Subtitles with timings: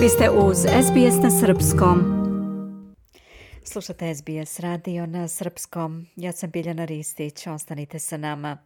[0.00, 1.98] Vi ste uz SBS na Srpskom.
[3.64, 6.06] Slušate SBS radio na Srpskom.
[6.16, 7.46] Ja sam Biljana Ristić.
[7.46, 8.58] Ostanite sa nama.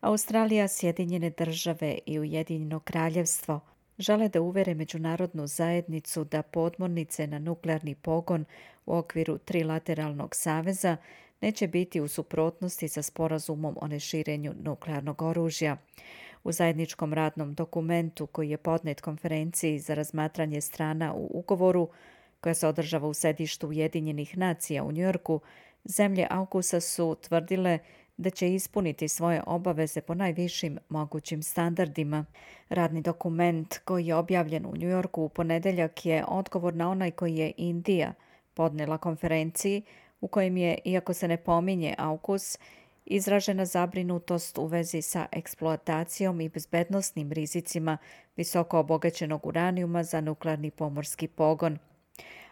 [0.00, 3.60] Australija, Sjedinjene države i Ujedinjeno kraljevstvo
[3.98, 8.44] žele da uvere međunarodnu zajednicu da podmornice na nuklearni pogon
[8.86, 10.96] u okviru trilateralnog saveza
[11.40, 15.76] neće biti u suprotnosti sa sporazumom o neširenju nuklearnog oružja.
[16.44, 21.88] U zajedničkom radnom dokumentu koji je podnet konferenciji za razmatranje strana u ugovoru,
[22.40, 25.40] koja se održava u sedištu Ujedinjenih nacija u Njorku,
[25.84, 27.78] zemlje Aukusa su tvrdile
[28.16, 32.24] da će ispuniti svoje obaveze po najvišim mogućim standardima.
[32.68, 37.52] Radni dokument koji je objavljen u Njujorku u ponedeljak je odgovor na onaj koji je
[37.56, 38.12] Indija
[38.54, 39.82] podnela konferenciji
[40.20, 42.58] u kojem je, iako se ne pominje AUKUS,
[43.06, 47.98] izražena zabrinutost u vezi sa eksploatacijom i bezbednostnim rizicima
[48.36, 51.78] visoko obogaćenog uranijuma za nuklearni pomorski pogon.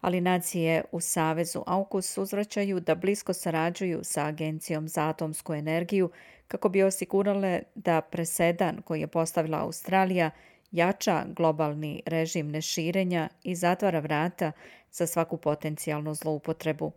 [0.00, 6.10] Ali nacije u Savezu AUKUS uzvraćaju da blisko sarađuju sa Agencijom za atomsku energiju
[6.48, 10.30] kako bi osigurale da presedan koji je postavila Australija
[10.72, 14.52] jača globalni režim neširenja i zatvara vrata
[14.92, 16.92] za svaku potencijalnu zloupotrebu.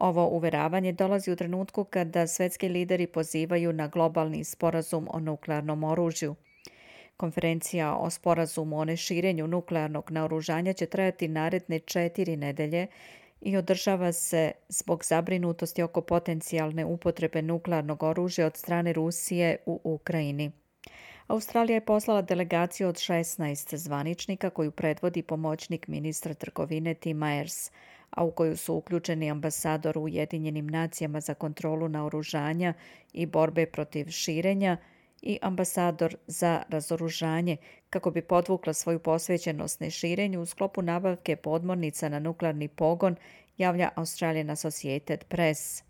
[0.00, 6.34] Ovo uveravanje dolazi u trenutku kada svetski lideri pozivaju na globalni sporazum o nuklearnom oružju.
[7.16, 12.86] Konferencija o sporazumu o neširenju nuklearnog naoružanja će trajati naredne četiri nedelje
[13.40, 20.50] i održava se zbog zabrinutosti oko potencijalne upotrebe nuklearnog oružja od strane Rusije u Ukrajini.
[21.26, 27.70] Australija je poslala delegaciju od 16 zvaničnika koju predvodi pomoćnik ministra trgovine Tim Myers,
[28.10, 32.74] a u koju su uključeni ambasador u Ujedinjenim nacijama za kontrolu naoružanja
[33.12, 34.76] i borbe protiv širenja
[35.22, 37.56] i ambasador za razoružanje
[37.90, 43.16] kako bi podvukla svoju posvećenost neširenju u sklopu nabavke podmornica na nuklearni pogon,
[43.56, 45.82] javlja Australian Associated Press.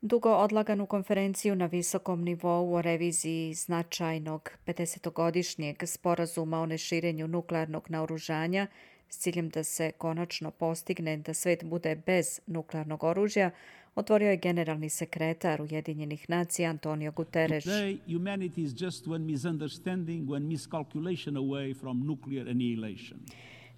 [0.00, 8.66] Dugo odlaganu konferenciju na visokom nivou o reviziji značajnog 50-godišnjeg sporazuma o neširenju nuklearnog naoružanja
[9.08, 13.50] s ciljem da se konačno postigne da svet bude bez nuklearnog oružja,
[13.94, 17.64] otvorio je generalni sekretar Ujedinjenih nacija Antonio Guterres.
[17.64, 23.18] Today, humanity is just one misunderstanding, one miscalculation away from nuclear annihilation.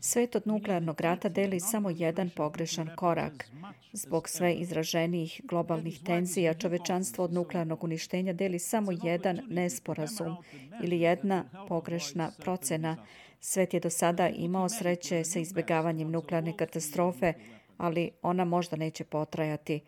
[0.01, 3.51] Svet od nuklearnog rata deli samo jedan pogrešan korak.
[3.93, 10.37] Zbog sve izraženijih globalnih tenzija, čovečanstvo od nuklearnog uništenja deli samo jedan nesporazum
[10.83, 12.97] ili jedna pogrešna procena.
[13.41, 17.33] Svet je do sada imao sreće sa izbjegavanjem nuklearne katastrofe,
[17.77, 19.81] ali ona možda neće potrajati.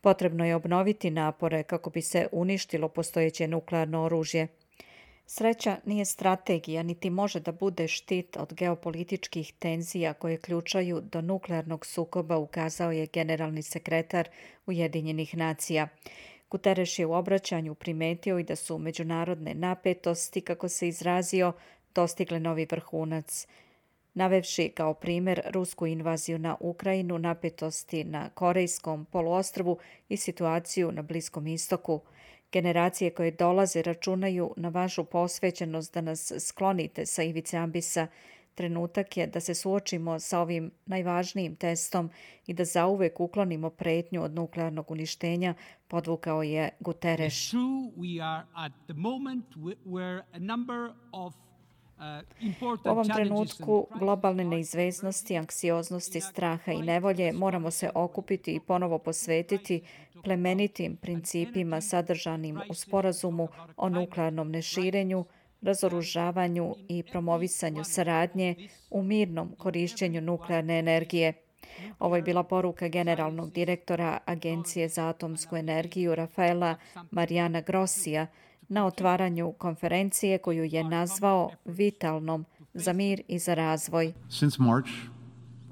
[0.00, 4.48] Potrebno je obnoviti napore kako bi se uništilo postojeće nuklearno oružje.
[5.26, 11.86] Sreća nije strategija, niti može da bude štit od geopolitičkih tenzija koje ključaju do nuklearnog
[11.86, 14.28] sukoba, ukazao je generalni sekretar
[14.66, 15.88] Ujedinjenih nacija.
[16.50, 21.52] Guterres je u obraćanju primetio i da su međunarodne napetosti, kako se izrazio,
[21.94, 23.46] dostigle novi vrhunac.
[24.14, 31.46] Navevši kao primjer rusku invaziju na Ukrajinu, napetosti na Korejskom poluostrvu i situaciju na Bliskom
[31.46, 32.00] istoku–
[32.54, 38.06] Generacije koje dolaze računaju na vašu posvećenost da nas sklonite sa ivice ambisa.
[38.54, 42.10] Trenutak je da se suočimo sa ovim najvažnijim testom
[42.46, 45.54] i da zauvek uklonimo pretnju od nuklearnog uništenja,
[45.88, 47.52] podvukao je Guterres.
[52.84, 59.82] U ovom trenutku globalne neizveznosti, anksioznosti, straha i nevolje moramo se okupiti i ponovo posvetiti
[60.22, 65.24] plemenitim principima sadržanim u sporazumu o nuklearnom neširenju,
[65.62, 68.54] razoružavanju i promovisanju saradnje
[68.90, 71.32] u mirnom korišćenju nuklearne energije.
[71.98, 76.76] Ovo je bila poruka generalnog direktora Agencije za atomsku energiju Rafaela
[77.10, 78.26] Marijana Grossija,
[78.68, 82.44] na otvaranju konferencije koju je nazvao vitalnom
[82.74, 84.12] za mir i za razvoj.
[84.28, 84.90] Since March,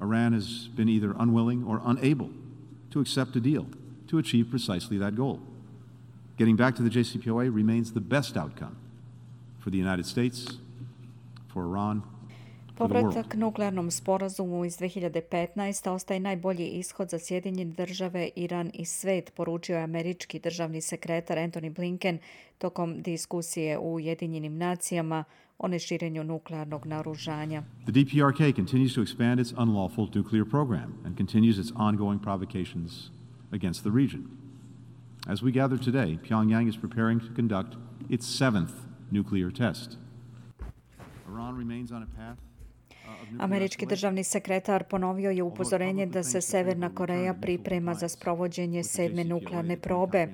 [0.03, 2.29] Iran has been either unwilling or unable
[2.91, 3.65] to accept a deal
[4.11, 5.39] to achieve precisely that goal.
[6.39, 8.77] Getting back to the JCPOA remains the best outcome
[9.61, 10.59] for the United States,
[11.53, 12.03] for Iran,
[12.83, 15.91] Povratak nuklearnom sporazumu iz 2015.
[15.91, 21.75] ostaje najbolji ishod za Sjedinjene države, Iran i svet, poručio je američki državni sekretar Anthony
[21.75, 22.19] Blinken
[22.59, 25.25] tokom diskusije u Ujedinjenim nacijama
[25.59, 27.63] o neširenju nuklearnog naružanja.
[27.85, 33.11] The DPRK continues to expand its unlawful nuclear program and continues its ongoing provocations
[33.53, 34.23] against the region.
[35.27, 37.77] As we gather today, Pyongyang is preparing to conduct
[38.11, 38.73] its seventh
[39.11, 39.99] nuclear test.
[41.29, 42.52] Iran remains on a path
[43.41, 49.77] Američki državni sekretar ponovio je upozorenje da se Severna Koreja priprema za sprovođenje sedme nuklearne
[49.77, 50.29] probe.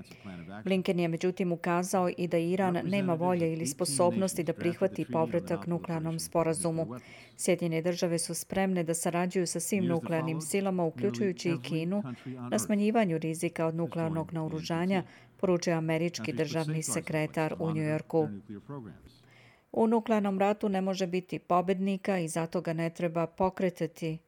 [0.64, 6.19] Blinken je međutim ukazao i da Iran nema volje ili sposobnosti da prihvati povratak nuklearnom
[6.19, 6.86] sporazumu.
[7.36, 12.02] Sjedinjene države su spremne da sarađuju sa svim nuklearnim silama, uključujući i Kinu,
[12.50, 15.02] na smanjivanju rizika od nuklearnog naoružanja,
[15.36, 18.28] poručuje američki državni sekretar u Njujorku.
[19.73, 24.19] U nuklearnom ratu ne može biti pobednika i zato ga ne treba pokretati,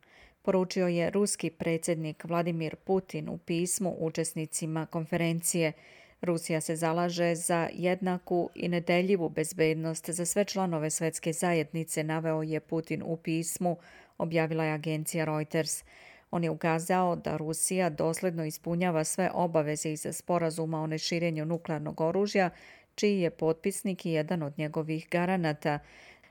[0.42, 5.72] poručio je ruski predsjednik Vladimir Putin u pismu učesnicima konferencije.
[6.20, 12.60] Rusija se zalaže za jednaku i nedeljivu bezbednost za sve članove svetske zajednice, naveo je
[12.60, 13.76] Putin u pismu,
[14.18, 15.84] objavila je agencija Reuters.
[16.30, 22.50] On je ukazao da Rusija dosledno ispunjava sve obaveze iz sporazuma o neširenju nuklearnog oružja,
[23.00, 25.78] čiji je potpisnik i jedan od njegovih garanata.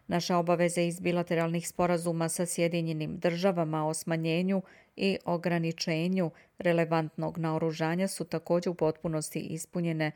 [0.07, 4.61] Naša obaveza iz bilateralnih sporazuma sa Sjedinjenim državama o smanjenju
[4.95, 10.11] i ograničenju relevantnog naoružanja su također u potpunosti ispunjene,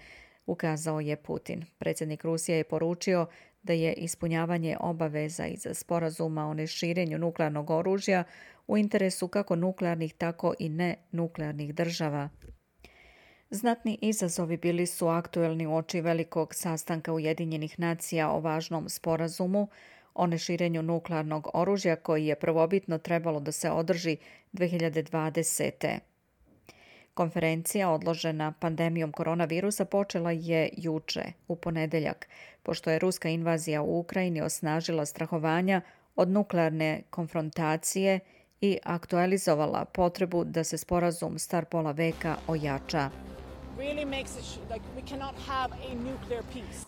[0.45, 1.65] ukazao je Putin.
[1.77, 3.25] Predsjednik Rusije je poručio
[3.63, 8.23] da je ispunjavanje obaveza iz sporazuma o neširenju nuklearnog oružja
[8.67, 12.29] u interesu kako nuklearnih, tako i ne nuklearnih država.
[13.53, 19.67] Znatni izazovi bili su aktuelni oči velikog sastanka Ujedinjenih nacija o važnom sporazumu
[20.13, 24.17] o neširenju nuklearnog oružja koji je prvobitno trebalo da se održi
[24.53, 25.99] 2020.
[27.13, 32.27] Konferencija odložena pandemijom koronavirusa počela je juče, u ponedeljak,
[32.63, 35.81] pošto je ruska invazija u Ukrajini osnažila strahovanja
[36.15, 38.19] od nuklearne konfrontacije
[38.61, 43.32] i aktualizovala potrebu da se sporazum star pola veka ojača.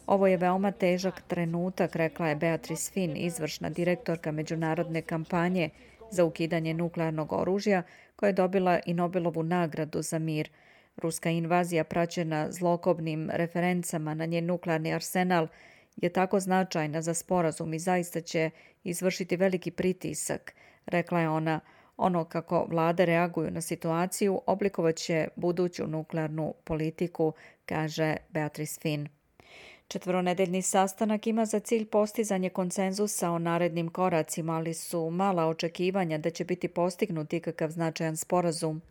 [0.08, 5.70] Ovo je veoma težak trenutak, rekla je Beatrice Finn, izvršna direktorka međunarodne kampanje
[6.12, 7.84] za ukidanje nuklearnog oružja,
[8.16, 10.50] koja je dobila i Nobelovu nagradu za mir.
[10.98, 15.48] Ruska invazija praćena zlokobnim referencama na njen nuklearni arsenal
[15.96, 18.50] je tako značajna za sporazum i zaista će
[18.84, 20.56] izvršiti veliki pritisak,
[20.86, 21.60] rekla je ona.
[21.97, 27.33] Ono kako vlade reaguju na situaciju oblikovaće buduću nuklearnu politiku,
[27.65, 29.07] kaže Beatrice Finn.
[29.88, 36.30] Četvronedeljni sastanak ima za cilj postizanje konsenzusa o narednim koracima, ali su mala očekivanja da
[36.30, 38.81] će biti postignut kakav značajan sporazum.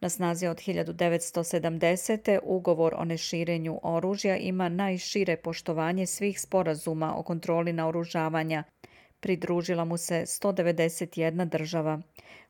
[0.00, 2.38] Na snazi od 1970.
[2.42, 8.64] ugovor o neširenju oružja ima najšire poštovanje svih sporazuma o kontroli naoružavanja.
[9.20, 12.00] Pridružila mu se 191 država.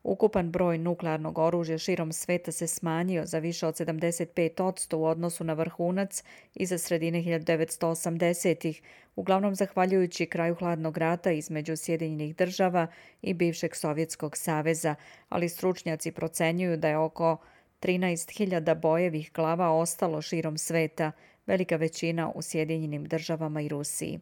[0.03, 5.53] Ukupan broj nuklearnog oružja širom sveta se smanjio za više od 75% u odnosu na
[5.53, 6.23] vrhunac
[6.55, 8.83] iza sredine 1980-ih,
[9.17, 12.87] uglavnom zahvaljujući kraju hladnog rata između Sjedinjenih država
[13.23, 14.95] i bivšeg Sovjetskog saveza,
[15.29, 17.37] ali stručnjaci procenjuju da je oko
[17.81, 21.13] 13.000 bojevih glava ostalo širom sveta,
[21.47, 24.21] velika većina u Sjedinjenim državama i Rusiji.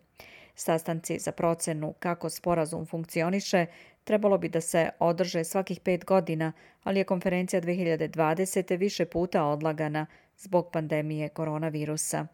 [0.58, 3.66] Sastanci za procenu kako sporazum funkcioniše
[4.04, 6.52] trebalo bi da se održe svakih pet godina,
[6.84, 8.78] ali je konferencija 2020.
[8.78, 10.06] više puta odlagana
[10.38, 12.26] zbog pandemije koronavirusa.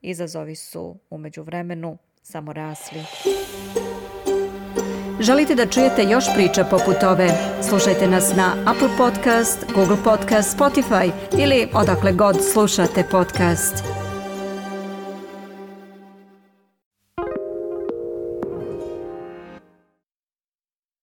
[0.00, 3.00] Izazovi su umeđu vremenu samo rasli.
[5.20, 7.28] Želite da čujete još priča poput ove?
[7.68, 13.95] Slušajte nas na Apple Podcast, Google Podcast, Spotify ili odakle god slušate podcast.